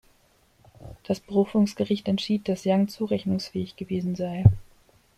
[1.03, 4.45] Das Berufungsgericht entschied, dass Yang zurechnungsfähig gewesen sei.